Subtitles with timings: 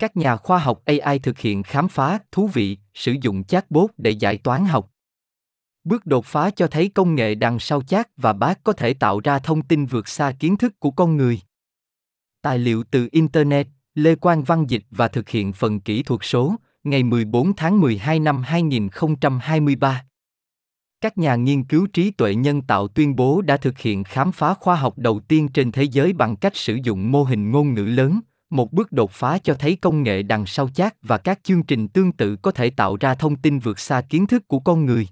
[0.00, 4.10] Các nhà khoa học AI thực hiện khám phá thú vị, sử dụng chatbot để
[4.10, 4.90] giải toán học.
[5.84, 9.20] Bước đột phá cho thấy công nghệ đằng sau chat và bác có thể tạo
[9.24, 11.40] ra thông tin vượt xa kiến thức của con người.
[12.42, 16.54] Tài liệu từ Internet, Lê Quang Văn dịch và thực hiện phần kỹ thuật số,
[16.84, 20.04] ngày 14 tháng 12 năm 2023.
[21.00, 24.54] Các nhà nghiên cứu trí tuệ nhân tạo tuyên bố đã thực hiện khám phá
[24.54, 27.84] khoa học đầu tiên trên thế giới bằng cách sử dụng mô hình ngôn ngữ
[27.84, 28.20] lớn,
[28.50, 31.88] một bước đột phá cho thấy công nghệ đằng sau chat và các chương trình
[31.88, 35.08] tương tự có thể tạo ra thông tin vượt xa kiến thức của con người.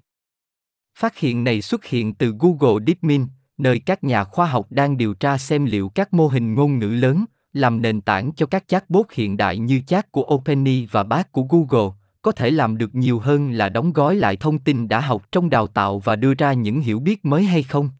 [0.98, 5.14] Phát hiện này xuất hiện từ Google DeepMind, nơi các nhà khoa học đang điều
[5.14, 9.12] tra xem liệu các mô hình ngôn ngữ lớn, làm nền tảng cho các chatbot
[9.12, 13.18] hiện đại như chat của OpenAI và bác của Google, có thể làm được nhiều
[13.18, 16.52] hơn là đóng gói lại thông tin đã học trong đào tạo và đưa ra
[16.52, 17.90] những hiểu biết mới hay không.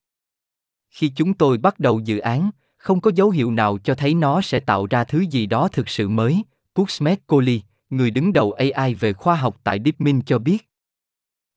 [0.90, 4.40] Khi chúng tôi bắt đầu dự án, không có dấu hiệu nào cho thấy nó
[4.40, 6.42] sẽ tạo ra thứ gì đó thực sự mới,
[6.74, 10.68] Puxmet Kohli, người đứng đầu AI về khoa học tại DeepMind cho biết.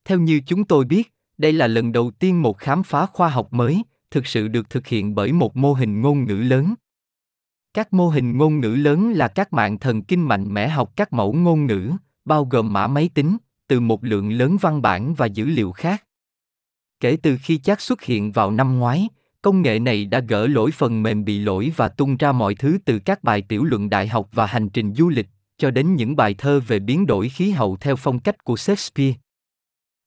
[0.06, 3.54] Theo như chúng tôi biết, đây là lần đầu tiên một khám phá khoa học
[3.54, 6.74] mới thực sự được thực hiện bởi một mô hình ngôn ngữ lớn.
[7.74, 11.14] Các mô hình ngôn ngữ lớn là các mạng thần kinh mạnh mẽ học các
[11.14, 11.92] mẫu ngôn ngữ,
[12.26, 16.04] bao gồm mã máy tính, từ một lượng lớn văn bản và dữ liệu khác.
[17.00, 19.10] Kể từ khi chat xuất hiện vào năm ngoái,
[19.42, 22.78] công nghệ này đã gỡ lỗi phần mềm bị lỗi và tung ra mọi thứ
[22.86, 26.16] từ các bài tiểu luận đại học và hành trình du lịch, cho đến những
[26.16, 29.14] bài thơ về biến đổi khí hậu theo phong cách của Shakespeare.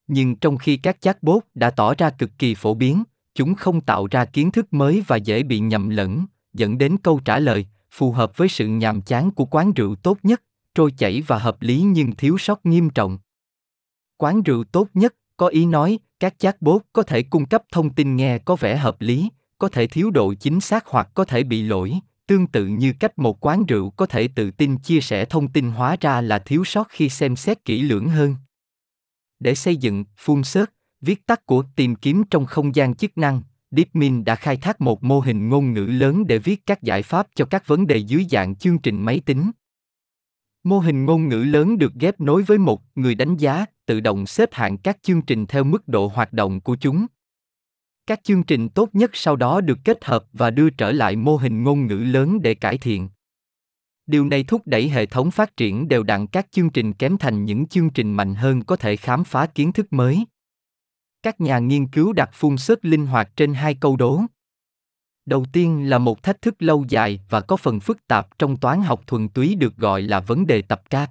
[0.07, 3.03] Nhưng trong khi các chatbot đã tỏ ra cực kỳ phổ biến,
[3.35, 7.21] chúng không tạo ra kiến thức mới và dễ bị nhầm lẫn, dẫn đến câu
[7.25, 10.43] trả lời phù hợp với sự nhàm chán của quán rượu tốt nhất,
[10.75, 13.19] trôi chảy và hợp lý nhưng thiếu sót nghiêm trọng.
[14.17, 18.17] Quán rượu tốt nhất có ý nói các chatbot có thể cung cấp thông tin
[18.17, 21.63] nghe có vẻ hợp lý, có thể thiếu độ chính xác hoặc có thể bị
[21.63, 21.93] lỗi,
[22.27, 25.71] tương tự như cách một quán rượu có thể tự tin chia sẻ thông tin
[25.71, 28.37] hóa ra là thiếu sót khi xem xét kỹ lưỡng hơn.
[29.41, 30.71] Để xây dựng phun search,
[31.01, 35.03] viết tắt của tìm kiếm trong không gian chức năng, DeepMind đã khai thác một
[35.03, 38.27] mô hình ngôn ngữ lớn để viết các giải pháp cho các vấn đề dưới
[38.31, 39.51] dạng chương trình máy tính.
[40.65, 44.27] Mô hình ngôn ngữ lớn được ghép nối với một người đánh giá, tự động
[44.27, 47.07] xếp hạng các chương trình theo mức độ hoạt động của chúng.
[48.07, 51.37] Các chương trình tốt nhất sau đó được kết hợp và đưa trở lại mô
[51.37, 53.09] hình ngôn ngữ lớn để cải thiện.
[54.07, 57.45] Điều này thúc đẩy hệ thống phát triển đều đặn các chương trình kém thành
[57.45, 60.25] những chương trình mạnh hơn có thể khám phá kiến thức mới.
[61.23, 64.21] Các nhà nghiên cứu đặt phun sức linh hoạt trên hai câu đố.
[65.27, 68.83] Đầu tiên là một thách thức lâu dài và có phần phức tạp trong toán
[68.83, 71.11] học thuần túy được gọi là vấn đề tập cát.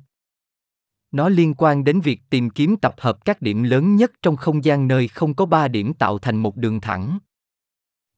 [1.14, 4.64] Nó liên quan đến việc tìm kiếm tập hợp các điểm lớn nhất trong không
[4.64, 7.20] gian nơi không có ba điểm tạo thành một đường thẳng.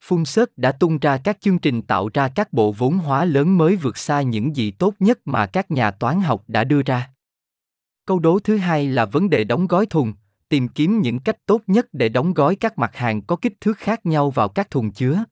[0.04, 3.58] Phun Search đã tung ra các chương trình tạo ra các bộ vốn hóa lớn
[3.58, 7.10] mới vượt xa những gì tốt nhất mà các nhà toán học đã đưa ra.
[8.06, 10.14] Câu đố thứ hai là vấn đề đóng gói thùng,
[10.50, 13.78] tìm kiếm những cách tốt nhất để đóng gói các mặt hàng có kích thước
[13.78, 15.24] khác nhau vào các thùng chứa.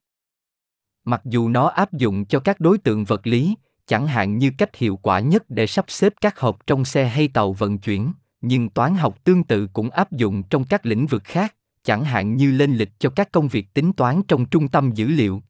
[1.04, 3.54] Mặc dù nó áp dụng cho các đối tượng vật lý,
[3.86, 7.28] chẳng hạn như cách hiệu quả nhất để sắp xếp các hộp trong xe hay
[7.28, 11.24] tàu vận chuyển, nhưng toán học tương tự cũng áp dụng trong các lĩnh vực
[11.24, 14.90] khác, chẳng hạn như lên lịch cho các công việc tính toán trong trung tâm
[14.90, 15.42] dữ liệu.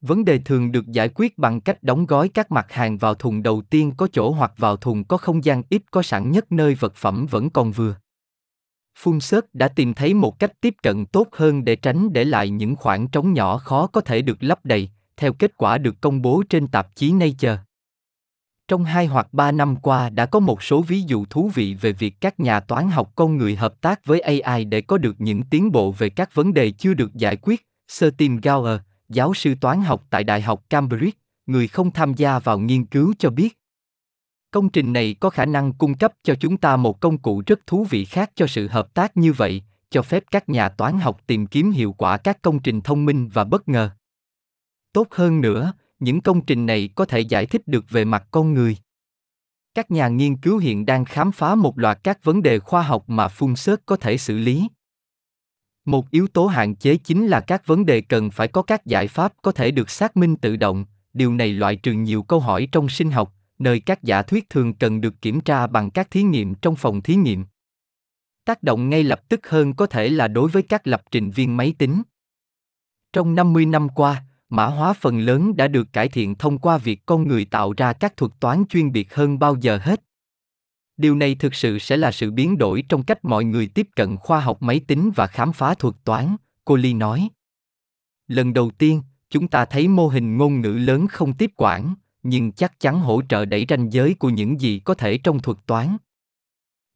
[0.00, 3.42] Vấn đề thường được giải quyết bằng cách đóng gói các mặt hàng vào thùng
[3.42, 6.74] đầu tiên có chỗ hoặc vào thùng có không gian ít có sẵn nhất nơi
[6.74, 7.96] vật phẩm vẫn còn vừa.
[8.98, 12.50] Phun sớt đã tìm thấy một cách tiếp cận tốt hơn để tránh để lại
[12.50, 16.22] những khoảng trống nhỏ khó có thể được lấp đầy, theo kết quả được công
[16.22, 17.58] bố trên tạp chí Nature.
[18.68, 21.92] Trong hai hoặc ba năm qua đã có một số ví dụ thú vị về
[21.92, 25.42] việc các nhà toán học con người hợp tác với AI để có được những
[25.42, 27.66] tiến bộ về các vấn đề chưa được giải quyết.
[27.88, 32.38] Sir Tim Gower, giáo sư toán học tại Đại học Cambridge, người không tham gia
[32.38, 33.58] vào nghiên cứu cho biết.
[34.50, 37.66] Công trình này có khả năng cung cấp cho chúng ta một công cụ rất
[37.66, 41.20] thú vị khác cho sự hợp tác như vậy, cho phép các nhà toán học
[41.26, 43.90] tìm kiếm hiệu quả các công trình thông minh và bất ngờ.
[44.94, 48.54] Tốt hơn nữa, những công trình này có thể giải thích được về mặt con
[48.54, 48.76] người.
[49.74, 53.04] Các nhà nghiên cứu hiện đang khám phá một loạt các vấn đề khoa học
[53.06, 54.68] mà phun xớt có thể xử lý.
[55.84, 59.08] Một yếu tố hạn chế chính là các vấn đề cần phải có các giải
[59.08, 62.68] pháp có thể được xác minh tự động, điều này loại trừ nhiều câu hỏi
[62.72, 66.22] trong sinh học, nơi các giả thuyết thường cần được kiểm tra bằng các thí
[66.22, 67.44] nghiệm trong phòng thí nghiệm.
[68.44, 71.56] Tác động ngay lập tức hơn có thể là đối với các lập trình viên
[71.56, 72.02] máy tính.
[73.12, 77.06] Trong 50 năm qua, mã hóa phần lớn đã được cải thiện thông qua việc
[77.06, 80.00] con người tạo ra các thuật toán chuyên biệt hơn bao giờ hết.
[80.96, 84.16] Điều này thực sự sẽ là sự biến đổi trong cách mọi người tiếp cận
[84.16, 87.28] khoa học máy tính và khám phá thuật toán, cô Ly nói.
[88.28, 92.52] Lần đầu tiên, chúng ta thấy mô hình ngôn ngữ lớn không tiếp quản, nhưng
[92.52, 95.96] chắc chắn hỗ trợ đẩy ranh giới của những gì có thể trong thuật toán.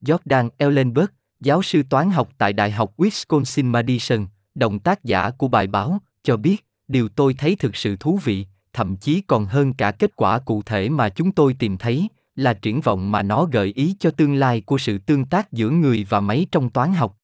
[0.00, 1.08] Jordan Ellenberg,
[1.40, 6.36] giáo sư toán học tại Đại học Wisconsin-Madison, đồng tác giả của bài báo, cho
[6.36, 10.38] biết, điều tôi thấy thực sự thú vị, thậm chí còn hơn cả kết quả
[10.38, 14.10] cụ thể mà chúng tôi tìm thấy, là triển vọng mà nó gợi ý cho
[14.10, 17.18] tương lai của sự tương tác giữa người và máy trong toán học.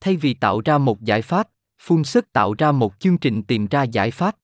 [0.00, 1.48] Thay vì tạo ra một giải pháp,
[1.78, 4.36] phun sức tạo ra một chương trình tìm ra giải pháp.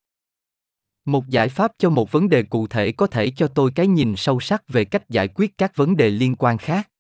[1.05, 4.17] Một giải pháp cho một vấn đề cụ thể có thể cho tôi cái nhìn
[4.17, 6.91] sâu sắc về cách giải quyết các vấn đề liên quan khác.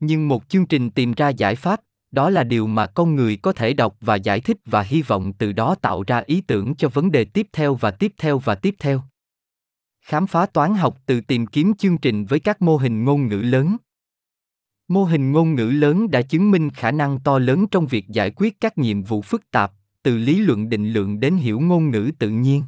[0.00, 3.52] Nhưng một chương trình tìm ra giải pháp, đó là điều mà con người có
[3.52, 6.88] thể đọc và giải thích và hy vọng từ đó tạo ra ý tưởng cho
[6.88, 9.02] vấn đề tiếp theo và tiếp theo và tiếp theo.
[10.00, 13.36] Khám phá toán học từ tìm kiếm chương trình với các mô hình ngôn ngữ
[13.36, 13.76] lớn.
[14.88, 18.30] Mô hình ngôn ngữ lớn đã chứng minh khả năng to lớn trong việc giải
[18.30, 19.72] quyết các nhiệm vụ phức tạp,
[20.02, 22.62] từ lý luận định lượng đến hiểu ngôn ngữ tự nhiên.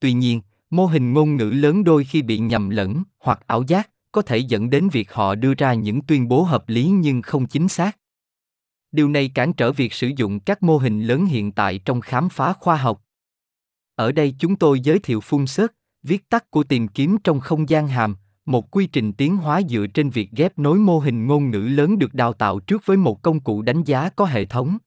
[0.00, 0.40] Tuy nhiên,
[0.70, 4.38] mô hình ngôn ngữ lớn đôi khi bị nhầm lẫn hoặc ảo giác, có thể
[4.38, 7.96] dẫn đến việc họ đưa ra những tuyên bố hợp lý nhưng không chính xác
[8.92, 12.28] điều này cản trở việc sử dụng các mô hình lớn hiện tại trong khám
[12.28, 13.02] phá khoa học.
[13.94, 17.68] Ở đây chúng tôi giới thiệu phun sớt viết tắt của tìm kiếm trong không
[17.68, 21.50] gian hàm, một quy trình tiến hóa dựa trên việc ghép nối mô hình ngôn
[21.50, 24.78] ngữ lớn được đào tạo trước với một công cụ đánh giá có hệ thống.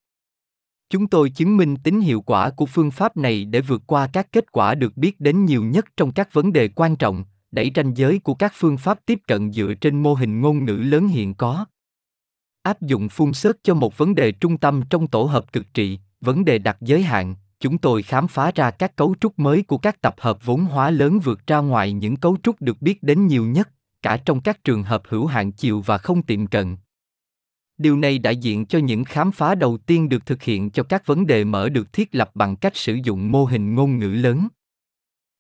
[0.89, 4.31] Chúng tôi chứng minh tính hiệu quả của phương pháp này để vượt qua các
[4.31, 7.97] kết quả được biết đến nhiều nhất trong các vấn đề quan trọng, đẩy ranh
[7.97, 11.33] giới của các phương pháp tiếp cận dựa trên mô hình ngôn ngữ lớn hiện
[11.33, 11.65] có
[12.63, 15.99] áp dụng phun sớt cho một vấn đề trung tâm trong tổ hợp cực trị.
[16.21, 17.35] Vấn đề đặt giới hạn.
[17.59, 20.89] Chúng tôi khám phá ra các cấu trúc mới của các tập hợp vốn hóa
[20.91, 23.69] lớn vượt ra ngoài những cấu trúc được biết đến nhiều nhất,
[24.01, 26.77] cả trong các trường hợp hữu hạn chiều và không tiệm cận.
[27.77, 31.05] Điều này đại diện cho những khám phá đầu tiên được thực hiện cho các
[31.05, 34.47] vấn đề mở được thiết lập bằng cách sử dụng mô hình ngôn ngữ lớn.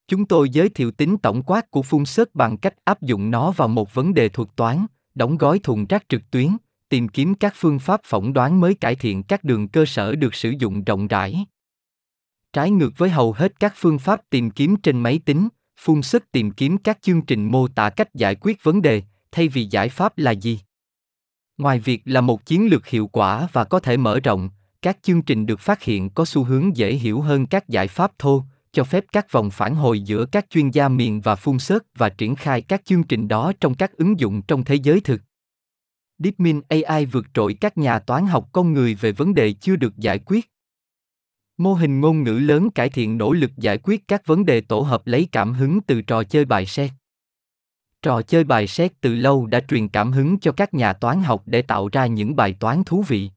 [0.07, 3.51] Chúng tôi giới thiệu tính tổng quát của phun sớt bằng cách áp dụng nó
[3.51, 4.85] vào một vấn đề thuật toán,
[5.15, 6.49] đóng gói thùng rác trực tuyến
[6.93, 10.35] tìm kiếm các phương pháp phỏng đoán mới cải thiện các đường cơ sở được
[10.35, 11.45] sử dụng rộng rãi.
[12.53, 15.47] Trái ngược với hầu hết các phương pháp tìm kiếm trên máy tính
[15.79, 19.01] phun sức tìm kiếm các chương trình mô tả cách giải quyết vấn đề,
[19.31, 20.59] thay vì giải pháp là gì?
[21.57, 24.49] Ngoài việc là một chiến lược hiệu quả và có thể mở rộng,
[24.81, 28.11] các chương trình được phát hiện có xu hướng dễ hiểu hơn các giải pháp
[28.19, 31.83] thô, cho phép các vòng phản hồi giữa các chuyên gia miền và phun sớt
[31.95, 35.21] và triển khai các chương trình đó trong các ứng dụng trong thế giới thực.
[36.19, 39.97] DeepMind AI vượt trội các nhà toán học con người về vấn đề chưa được
[39.97, 40.49] giải quyết.
[41.57, 44.79] Mô hình ngôn ngữ lớn cải thiện nỗ lực giải quyết các vấn đề tổ
[44.79, 46.91] hợp lấy cảm hứng từ trò chơi bài xét.
[48.01, 51.43] Trò chơi bài xét từ lâu đã truyền cảm hứng cho các nhà toán học
[51.45, 53.29] để tạo ra những bài toán thú vị.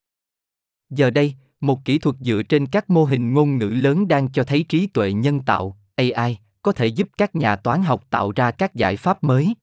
[0.90, 4.44] Giờ đây, một kỹ thuật dựa trên các mô hình ngôn ngữ lớn đang cho
[4.44, 8.50] thấy trí tuệ nhân tạo, AI, có thể giúp các nhà toán học tạo ra
[8.50, 9.54] các giải pháp mới.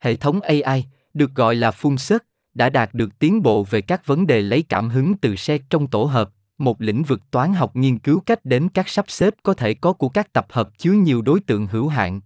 [0.00, 0.84] Hệ thống AI,
[1.14, 2.24] được gọi là phun sớt,
[2.54, 5.86] đã đạt được tiến bộ về các vấn đề lấy cảm hứng từ xe trong
[5.86, 9.54] tổ hợp, một lĩnh vực toán học nghiên cứu cách đến các sắp xếp có
[9.54, 12.20] thể có của các tập hợp chứa nhiều đối tượng hữu hạn.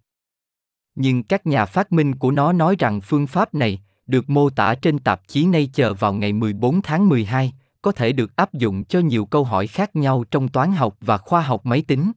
[0.94, 4.75] Nhưng các nhà phát minh của nó nói rằng phương pháp này, được mô tả
[4.75, 8.99] trên tạp chí Nature vào ngày 14 tháng 12, có thể được áp dụng cho
[8.99, 12.12] nhiều câu hỏi khác nhau trong toán học và khoa học máy tính.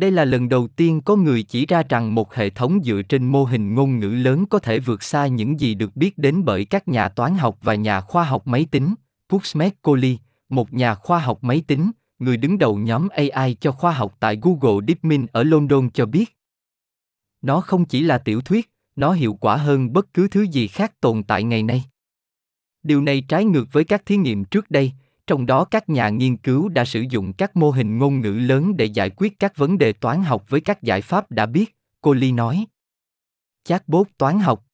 [0.00, 3.26] Đây là lần đầu tiên có người chỉ ra rằng một hệ thống dựa trên
[3.26, 6.64] mô hình ngôn ngữ lớn có thể vượt xa những gì được biết đến bởi
[6.64, 8.94] các nhà toán học và nhà khoa học máy tính.
[9.28, 13.92] Puxmet Kohli, một nhà khoa học máy tính, người đứng đầu nhóm AI cho khoa
[13.92, 16.36] học tại Google DeepMind ở London cho biết.
[17.42, 21.00] Nó không chỉ là tiểu thuyết, nó hiệu quả hơn bất cứ thứ gì khác
[21.00, 21.84] tồn tại ngày nay.
[22.82, 24.92] Điều này trái ngược với các thí nghiệm trước đây,
[25.30, 28.76] trong đó các nhà nghiên cứu đã sử dụng các mô hình ngôn ngữ lớn
[28.76, 32.12] để giải quyết các vấn đề toán học với các giải pháp đã biết, cô
[32.12, 32.66] Ly nói.
[33.64, 34.64] Chatbot toán học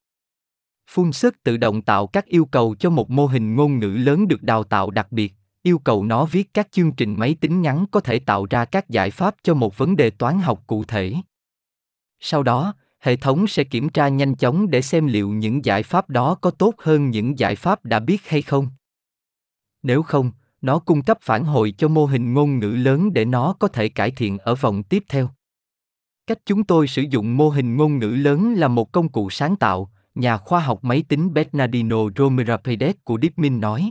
[0.91, 4.29] Phun sức tự động tạo các yêu cầu cho một mô hình ngôn ngữ lớn
[4.29, 7.85] được đào tạo đặc biệt, yêu cầu nó viết các chương trình máy tính ngắn
[7.91, 11.15] có thể tạo ra các giải pháp cho một vấn đề toán học cụ thể.
[12.21, 16.11] Sau đó, hệ thống sẽ kiểm tra nhanh chóng để xem liệu những giải pháp
[16.11, 18.69] đó có tốt hơn những giải pháp đã biết hay không.
[19.83, 20.33] Nếu không,
[20.67, 23.89] nó cung cấp phản hồi cho mô hình ngôn ngữ lớn để nó có thể
[23.89, 25.31] cải thiện ở vòng tiếp theo.
[26.27, 29.57] Cách chúng tôi sử dụng mô hình ngôn ngữ lớn là một công cụ sáng
[29.57, 33.91] tạo, nhà khoa học máy tính bernardino romerapedes của deepmin nói.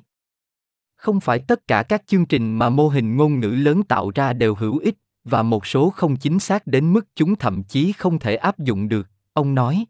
[0.96, 4.34] Không phải tất cả các chương trình mà mô hình ngôn ngữ lớn tạo ra
[4.34, 8.20] đều hữu ích, và một số không chính xác đến mức chúng thậm chí không
[8.20, 9.86] thể áp dụng được, ông nói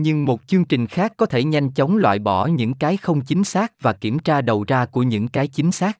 [0.00, 3.44] nhưng một chương trình khác có thể nhanh chóng loại bỏ những cái không chính
[3.44, 5.98] xác và kiểm tra đầu ra của những cái chính xác.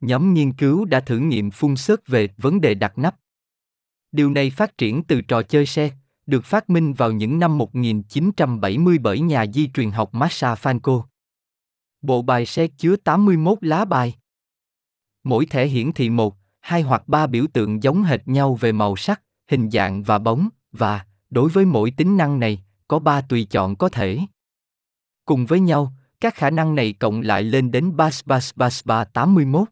[0.00, 3.16] Nhóm nghiên cứu đã thử nghiệm phun sớt về vấn đề đặt nắp.
[4.12, 5.90] Điều này phát triển từ trò chơi xe,
[6.26, 11.02] được phát minh vào những năm 1970 bởi nhà di truyền học massa fanco
[12.02, 14.14] Bộ bài xe chứa 81 lá bài.
[15.24, 18.96] Mỗi thẻ hiển thị một, hai hoặc ba biểu tượng giống hệt nhau về màu
[18.96, 23.46] sắc, hình dạng và bóng, và, đối với mỗi tính năng này, có ba tùy
[23.50, 24.18] chọn có thể.
[25.24, 29.04] Cùng với nhau, các khả năng này cộng lại lên đến bas bas bas ba
[29.04, 29.68] 81.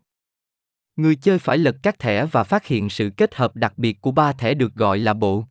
[0.96, 4.10] Người chơi phải lật các thẻ và phát hiện sự kết hợp đặc biệt của
[4.10, 5.44] ba thẻ được gọi là bộ.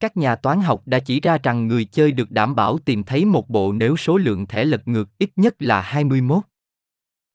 [0.00, 3.24] Các nhà toán học đã chỉ ra rằng người chơi được đảm bảo tìm thấy
[3.24, 6.42] một bộ nếu số lượng thẻ lật ngược ít nhất là 21.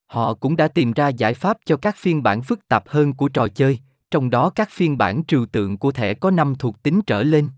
[0.08, 3.30] Họ cũng đã tìm ra giải pháp cho các phiên bản phức tạp hơn của
[3.30, 3.80] trò chơi,
[4.12, 7.50] trong đó các phiên bản trừu tượng của thẻ có 5 thuộc tính trở lên.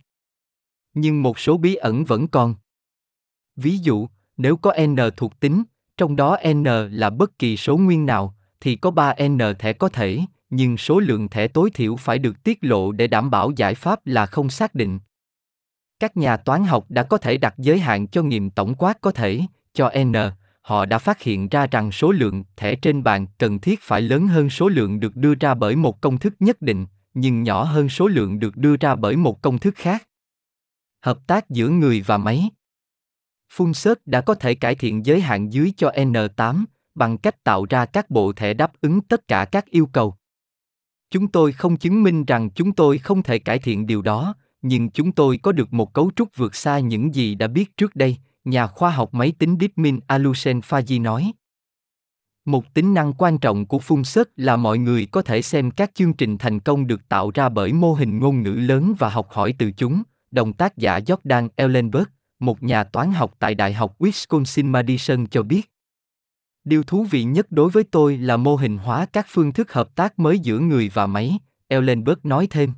[0.99, 2.55] Nhưng một số bí ẩn vẫn còn.
[3.55, 5.63] Ví dụ, nếu có n thuộc tính,
[5.97, 10.19] trong đó n là bất kỳ số nguyên nào, thì có 3n thẻ có thể,
[10.49, 14.07] nhưng số lượng thẻ tối thiểu phải được tiết lộ để đảm bảo giải pháp
[14.07, 14.99] là không xác định.
[15.99, 19.11] Các nhà toán học đã có thể đặt giới hạn cho nghiệm tổng quát có
[19.11, 19.41] thể,
[19.73, 20.13] cho n,
[20.61, 24.27] họ đã phát hiện ra rằng số lượng thẻ trên bàn cần thiết phải lớn
[24.27, 27.89] hơn số lượng được đưa ra bởi một công thức nhất định, nhưng nhỏ hơn
[27.89, 30.06] số lượng được đưa ra bởi một công thức khác.
[31.01, 32.49] Hợp tác giữa người và máy
[33.53, 33.71] Phun
[34.05, 38.09] đã có thể cải thiện giới hạn dưới cho N8 bằng cách tạo ra các
[38.09, 40.15] bộ thẻ đáp ứng tất cả các yêu cầu.
[41.09, 44.89] Chúng tôi không chứng minh rằng chúng tôi không thể cải thiện điều đó, nhưng
[44.89, 48.17] chúng tôi có được một cấu trúc vượt xa những gì đã biết trước đây,
[48.45, 51.31] nhà khoa học máy tính Deepmin Alusen Faji nói.
[52.45, 55.91] Một tính năng quan trọng của phun sớt là mọi người có thể xem các
[55.95, 59.27] chương trình thành công được tạo ra bởi mô hình ngôn ngữ lớn và học
[59.31, 60.03] hỏi từ chúng,
[60.37, 62.05] đồng tác giả Jordan Ellenberg,
[62.39, 65.71] một nhà toán học tại Đại học Wisconsin-Madison cho biết.
[66.63, 69.95] Điều thú vị nhất đối với tôi là mô hình hóa các phương thức hợp
[69.95, 72.73] tác mới giữa người và máy, Ellenberg nói thêm.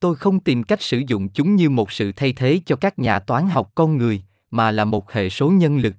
[0.00, 3.18] Tôi không tìm cách sử dụng chúng như một sự thay thế cho các nhà
[3.18, 5.94] toán học con người, mà là một hệ số nhân lực,